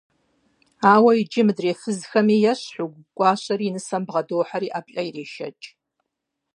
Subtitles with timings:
[0.93, 5.67] Ауэ иджы мыдрей фызхэми ещхьу, гуащэри и нысэм бгъэдохьэри ӀэплӀэ ирешэкӀ.